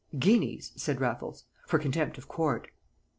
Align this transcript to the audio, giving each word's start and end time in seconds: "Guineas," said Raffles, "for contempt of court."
"Guineas," 0.17 0.71
said 0.75 0.99
Raffles, 0.99 1.45
"for 1.67 1.77
contempt 1.77 2.17
of 2.17 2.27
court." 2.27 2.69